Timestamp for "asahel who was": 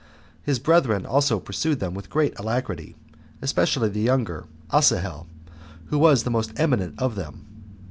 4.73-6.23